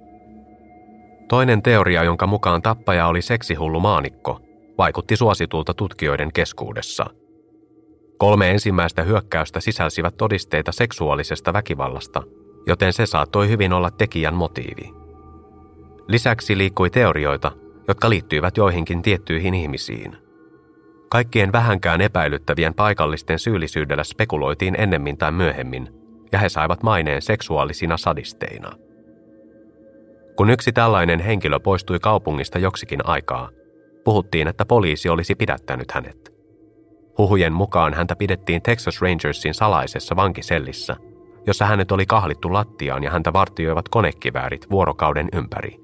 [1.28, 4.40] Toinen teoria, jonka mukaan tappaja oli seksihullu maanikko,
[4.78, 7.06] vaikutti suositulta tutkijoiden keskuudessa.
[8.18, 12.22] Kolme ensimmäistä hyökkäystä sisälsivät todisteita seksuaalisesta väkivallasta,
[12.66, 14.92] joten se saattoi hyvin olla tekijän motiivi.
[16.08, 17.52] Lisäksi liikkui teorioita,
[17.88, 20.16] jotka liittyivät joihinkin tiettyihin ihmisiin.
[21.10, 25.88] Kaikkien vähänkään epäilyttävien paikallisten syyllisyydellä spekuloitiin ennemmin tai myöhemmin,
[26.32, 28.72] ja he saivat maineen seksuaalisina sadisteina–
[30.36, 33.48] kun yksi tällainen henkilö poistui kaupungista joksikin aikaa,
[34.06, 36.34] puhuttiin, että poliisi olisi pidättänyt hänet.
[37.18, 40.96] Huhujen mukaan häntä pidettiin Texas Rangersin salaisessa vankisellissä,
[41.46, 45.76] jossa hänet oli kahlittu lattiaan ja häntä vartioivat konekiväärit vuorokauden ympäri.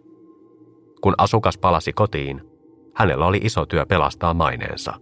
[1.01, 2.41] Kun asukas palasi kotiin,
[2.95, 4.93] hänellä oli iso työ pelastaa maineensa.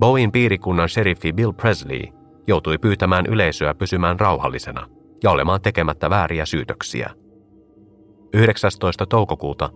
[0.00, 2.02] Bowen piirikunnan sheriffi Bill Presley
[2.46, 4.86] joutui pyytämään yleisöä pysymään rauhallisena
[5.22, 7.10] ja olemaan tekemättä vääriä syytöksiä.
[8.34, 9.06] 19.
[9.06, 9.70] toukokuuta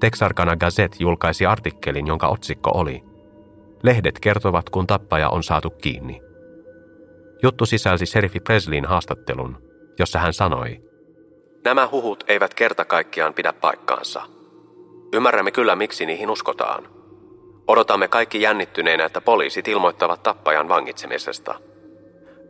[0.00, 3.02] Texarkana Gazette julkaisi artikkelin, jonka otsikko oli
[3.82, 6.20] Lehdet kertovat, kun tappaja on saatu kiinni.
[7.42, 9.62] Juttu sisälsi seriffi Presleyin haastattelun,
[9.98, 10.90] jossa hän sanoi,
[11.64, 14.22] Nämä huhut eivät kerta kaikkiaan pidä paikkaansa.
[15.12, 16.88] Ymmärrämme kyllä, miksi niihin uskotaan.
[17.68, 21.54] Odotamme kaikki jännittyneenä, että poliisit ilmoittavat tappajan vangitsemisesta.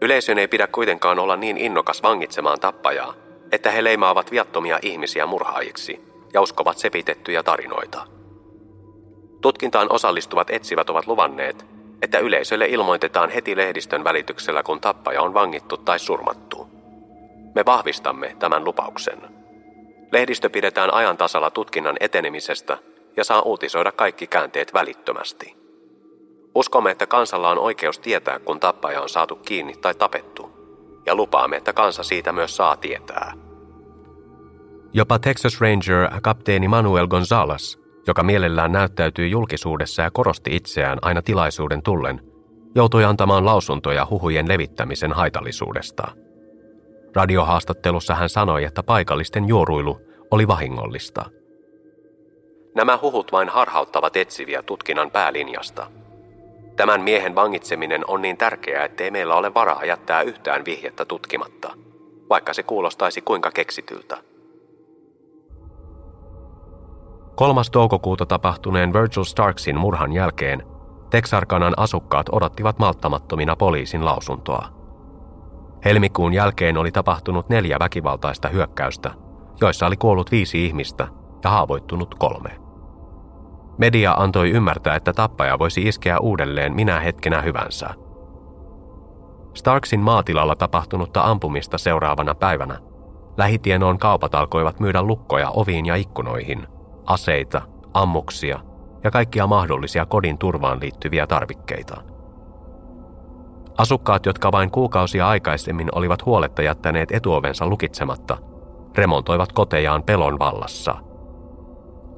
[0.03, 3.15] Yleisön ei pidä kuitenkaan olla niin innokas vangitsemaan tappajaa,
[3.53, 8.07] että he leimaavat viattomia ihmisiä murhaajiksi ja uskovat sepitettyjä tarinoita.
[9.41, 11.67] Tutkintaan osallistuvat etsivät ovat luvanneet,
[12.03, 16.69] että yleisölle ilmoitetaan heti lehdistön välityksellä, kun tappaja on vangittu tai surmattu.
[17.55, 19.21] Me vahvistamme tämän lupauksen.
[20.13, 22.79] Lehdistö pidetään ajan tasalla tutkinnan etenemisestä
[23.17, 25.57] ja saa uutisoida kaikki käänteet välittömästi.
[26.55, 30.51] Uskomme, että kansalla on oikeus tietää, kun tappaja on saatu kiinni tai tapettu,
[31.07, 33.33] ja lupaamme, että kansa siitä myös saa tietää.
[34.93, 37.77] Jopa Texas Ranger kapteeni Manuel Gonzalez,
[38.07, 42.21] joka mielellään näyttäytyi julkisuudessa ja korosti itseään aina tilaisuuden tullen,
[42.75, 46.09] joutui antamaan lausuntoja huhujen levittämisen haitallisuudesta.
[47.15, 50.01] Radiohaastattelussa hän sanoi, että paikallisten juoruilu
[50.31, 51.25] oli vahingollista.
[52.75, 55.87] Nämä huhut vain harhauttavat etsiviä tutkinnan päälinjasta.
[56.77, 61.73] Tämän miehen vangitseminen on niin tärkeää, ettei meillä ole varaa jättää yhtään vihjettä tutkimatta,
[62.31, 64.30] vaikka se kuulostaisi kuinka keksityltä.
[67.41, 67.61] 3.
[67.73, 70.63] toukokuuta tapahtuneen Virgil Starksin murhan jälkeen
[71.11, 74.69] Texarkanan asukkaat odottivat malttamattomina poliisin lausuntoa.
[75.85, 79.11] Helmikuun jälkeen oli tapahtunut neljä väkivaltaista hyökkäystä,
[79.61, 81.09] joissa oli kuollut viisi ihmistä
[81.45, 82.51] ja haavoittunut kolme.
[83.79, 87.91] Media antoi ymmärtää, että tappaja voisi iskeä uudelleen minä hetkenä hyvänsä.
[89.55, 92.79] Starksin maatilalla tapahtunutta ampumista seuraavana päivänä
[93.37, 96.67] lähitienoon kaupat alkoivat myydä lukkoja oviin ja ikkunoihin–
[97.11, 97.63] aseita,
[97.95, 98.61] ammuksia
[99.05, 102.03] ja kaikkia mahdollisia kodin turvaan liittyviä tarvikkeita.
[103.79, 108.39] Asukkaat, jotka vain kuukausia aikaisemmin olivat huoletta jättäneet etuovensa lukitsematta,
[108.97, 110.95] remontoivat kotejaan pelon vallassa.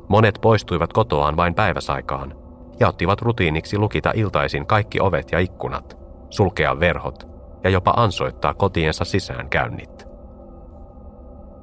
[0.08, 2.34] Monet poistuivat kotoaan vain päiväsaikaan
[2.80, 5.98] ja ottivat rutiiniksi lukita iltaisin kaikki ovet ja ikkunat,
[6.30, 7.28] sulkea verhot
[7.64, 10.11] ja jopa ansoittaa kotiensa sisäänkäynnit.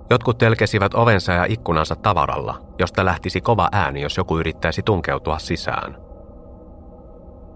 [0.10, 5.98] Jotkut telkesivät ovensa ja ikkunansa tavaralla, josta lähtisi kova ääni, jos joku yrittäisi tunkeutua sisään.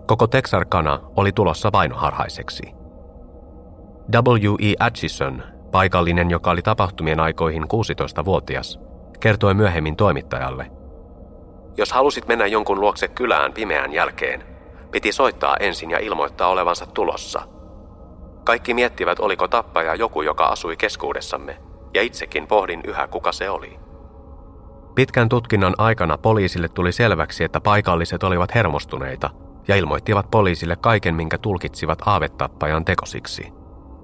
[0.07, 2.63] Koko Texarkana oli tulossa vainoharhaiseksi.
[4.11, 4.73] W.E.
[4.79, 8.79] Atchison, paikallinen, joka oli tapahtumien aikoihin 16-vuotias,
[9.19, 10.71] kertoi myöhemmin toimittajalle.
[11.77, 14.43] Jos halusit mennä jonkun luokse kylään pimeän jälkeen,
[14.91, 17.41] piti soittaa ensin ja ilmoittaa olevansa tulossa.
[18.43, 21.57] Kaikki miettivät, oliko tappaja joku, joka asui keskuudessamme–
[21.93, 23.79] ja itsekin pohdin yhä kuka se oli.
[24.95, 29.29] Pitkän tutkinnan aikana poliisille tuli selväksi, että paikalliset olivat hermostuneita
[29.67, 33.53] ja ilmoittivat poliisille kaiken, minkä tulkitsivat aavetappajan tekosiksi,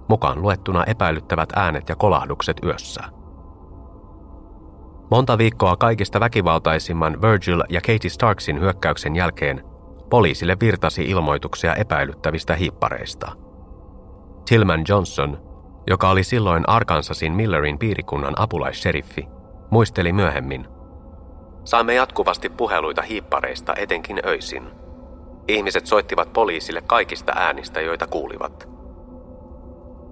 [0.08, 3.04] mukaan luettuna epäilyttävät äänet ja kolahdukset yössä.
[5.12, 9.63] Monta viikkoa kaikista väkivaltaisimman Virgil ja Katie Starksin hyökkäyksen jälkeen
[10.10, 13.32] poliisille virtasi ilmoituksia epäilyttävistä hiippareista.
[14.49, 15.48] Tillman Johnson
[15.89, 19.28] joka oli silloin Arkansasin Millerin piirikunnan apulaisseriffi,
[19.69, 20.67] muisteli myöhemmin.
[21.63, 24.63] Saimme jatkuvasti puheluita hiippareista etenkin öisin.
[25.47, 28.69] Ihmiset soittivat poliisille kaikista äänistä, joita kuulivat.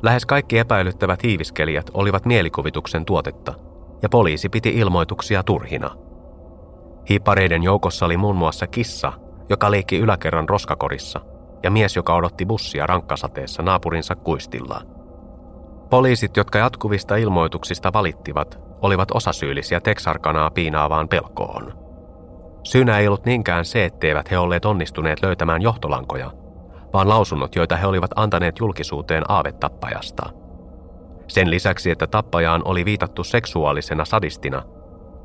[0.03, 3.53] Lähes kaikki epäilyttävät hiiviskelijät olivat mielikuvituksen tuotetta,
[4.01, 5.91] ja poliisi piti ilmoituksia turhina.
[7.09, 9.13] Hiippareiden joukossa oli muun muassa kissa,
[9.49, 11.21] joka leikki yläkerran roskakorissa,
[11.63, 14.96] ja mies, joka odotti bussia rankkasateessa naapurinsa kuistilla.
[15.89, 21.73] Poliisit, jotka jatkuvista ilmoituksista valittivat, olivat osasyyllisiä Texarkanaa piinaavaan pelkoon.
[22.63, 26.31] Syynä ei ollut niinkään se, etteivät he olleet onnistuneet löytämään johtolankoja,
[26.93, 30.29] vaan lausunnot, joita he olivat antaneet julkisuuteen aavettappajasta.
[31.27, 34.63] Sen lisäksi, että tappajaan oli viitattu seksuaalisena sadistina,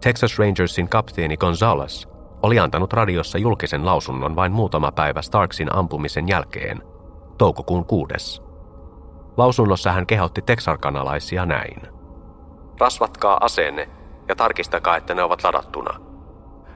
[0.00, 2.08] Texas Rangersin kapteeni Gonzales
[2.42, 6.82] oli antanut radiossa julkisen lausunnon vain muutama päivä Starksin ampumisen jälkeen,
[7.38, 8.51] toukokuun kuudes.
[9.36, 11.82] Lausunnossa hän kehotti teksarkanalaisia näin.
[12.80, 13.88] Rasvatkaa aseenne
[14.28, 16.00] ja tarkistakaa, että ne ovat ladattuna.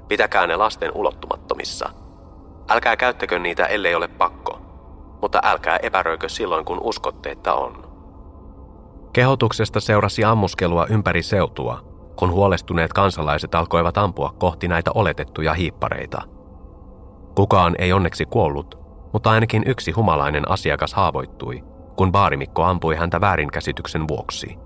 [0.09, 1.88] Pitäkää ne lasten ulottumattomissa.
[2.68, 4.61] Älkää käyttäkö niitä, ellei ole pakko,
[5.22, 7.86] mutta älkää epäröikö silloin, kun uskotte, että on.
[9.12, 11.80] Kehotuksesta seurasi ammuskelua ympäri seutua,
[12.16, 16.22] kun huolestuneet kansalaiset alkoivat ampua kohti näitä oletettuja hiippareita.
[17.34, 18.78] Kukaan ei onneksi kuollut,
[19.12, 21.64] mutta ainakin yksi humalainen asiakas haavoittui,
[21.97, 24.59] kun baarimikko ampui häntä väärinkäsityksen vuoksi.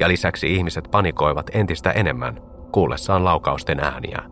[0.00, 2.40] Ja lisäksi ihmiset panikoivat entistä enemmän
[2.72, 4.22] kuullessaan laukausten ääniä.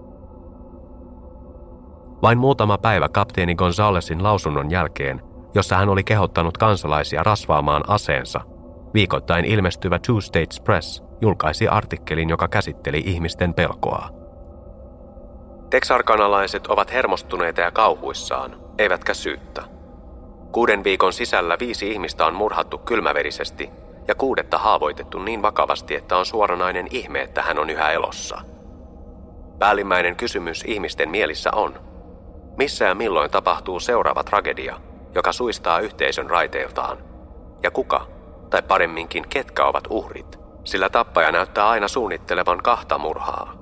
[2.22, 5.22] Vain muutama päivä kapteeni Gonzalesin lausunnon jälkeen,
[5.54, 8.40] jossa hän oli kehottanut kansalaisia rasvaamaan aseensa,
[8.94, 14.08] viikoittain ilmestyvä Two States Press julkaisi artikkelin, joka käsitteli ihmisten pelkoa.
[15.70, 19.71] Teksarkanalaiset ovat hermostuneita ja kauhuissaan, eivätkä syyttä.
[20.52, 23.70] Kuuden viikon sisällä viisi ihmistä on murhattu kylmäverisesti
[24.08, 28.40] ja kuudetta haavoitettu niin vakavasti, että on suoranainen ihme, että hän on yhä elossa.
[29.58, 31.80] Päällimmäinen kysymys ihmisten mielissä on,
[32.56, 34.80] missä ja milloin tapahtuu seuraava tragedia,
[35.14, 36.98] joka suistaa yhteisön raiteiltaan,
[37.62, 38.06] ja kuka,
[38.50, 43.61] tai paremminkin ketkä ovat uhrit, sillä tappaja näyttää aina suunnittelevan kahta murhaa.